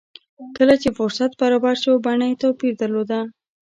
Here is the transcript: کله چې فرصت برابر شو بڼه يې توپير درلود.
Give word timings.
کله 0.57 0.75
چې 0.81 0.89
فرصت 0.97 1.31
برابر 1.41 1.75
شو 1.83 1.91
بڼه 2.05 2.25
يې 2.29 2.35
توپير 2.41 2.73
درلود. 2.81 3.11